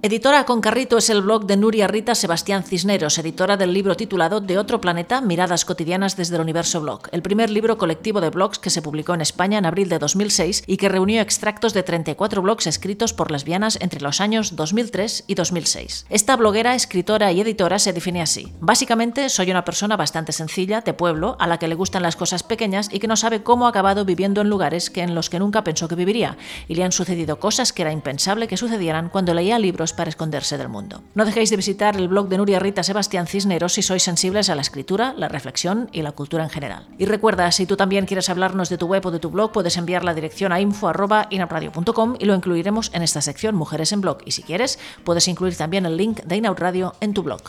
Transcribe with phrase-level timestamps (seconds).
[0.00, 4.40] Editora con Carrito es el blog de Nuria Rita Sebastián Cisneros, editora del libro titulado
[4.40, 8.60] De otro planeta, miradas cotidianas desde el universo blog, el primer libro colectivo de blogs
[8.60, 12.42] que se publicó en España en abril de 2006 y que reunió extractos de 34
[12.42, 16.06] blogs escritos por lesbianas entre los años 2003 y 2006.
[16.10, 18.52] Esta bloguera, escritora y editora se define así.
[18.60, 22.44] Básicamente, soy una persona bastante sencilla, de pueblo, a la que le gustan las cosas
[22.44, 25.40] pequeñas y que no sabe cómo ha acabado viviendo en lugares que en los que
[25.40, 26.36] nunca pensó que viviría,
[26.68, 30.58] y le han sucedido cosas que era impensable que sucedieran cuando leía libros para esconderse
[30.58, 31.02] del mundo.
[31.14, 34.54] No dejéis de visitar el blog de Nuria Rita Sebastián Cisneros si sois sensibles a
[34.54, 36.86] la escritura, la reflexión y la cultura en general.
[36.98, 39.76] Y recuerda, si tú también quieres hablarnos de tu web o de tu blog, puedes
[39.76, 44.18] enviar la dirección a info.inapradio.com y lo incluiremos en esta sección Mujeres en Blog.
[44.24, 47.40] Y si quieres, puedes incluir también el link de Inaud Radio en tu blog.